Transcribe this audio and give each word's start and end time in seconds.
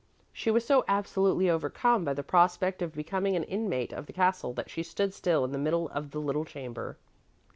She 0.33 0.49
was 0.49 0.65
so 0.65 0.83
absolutely 0.87 1.47
overcome 1.47 2.03
by 2.03 2.15
the 2.15 2.23
prospect 2.23 2.81
of 2.81 2.95
becoming 2.95 3.35
an 3.35 3.43
inmate 3.43 3.93
of 3.93 4.07
the 4.07 4.13
castle 4.13 4.51
that 4.53 4.67
she 4.71 4.81
stood 4.81 5.13
still 5.13 5.45
in 5.45 5.51
the 5.51 5.59
middle 5.59 5.89
of 5.89 6.09
the 6.09 6.19
little 6.19 6.43
chamber. 6.43 6.97